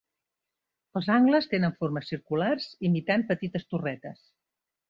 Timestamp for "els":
0.99-1.09